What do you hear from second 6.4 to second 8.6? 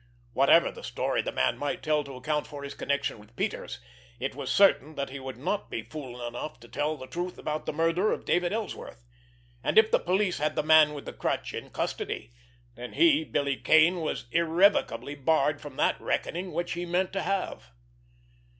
to tell the truth about the murder of David